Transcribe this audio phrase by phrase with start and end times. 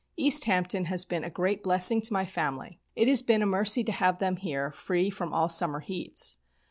[0.17, 2.79] East Hampton has been a great blessing to my family.
[2.95, 6.39] It has been a mercy to have them here, free from all summer heats.